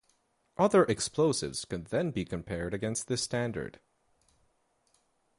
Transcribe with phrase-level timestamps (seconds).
[0.57, 3.79] Other explosives could then be compared against this standard.